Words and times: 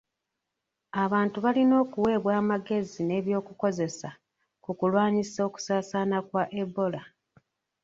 Abantu 1.03 1.37
balina 1.45 1.75
okuwebwa 1.83 2.31
amagezi 2.41 2.99
n'ebyokukozesa 3.03 4.09
ku 4.63 4.71
kulwanyisa 4.79 5.39
okusaasaana 5.47 6.17
kwa 6.27 6.43
Ebola. 6.61 7.01